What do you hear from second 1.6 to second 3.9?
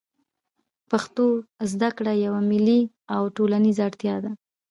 زده کړه یوه ملي او ټولنیزه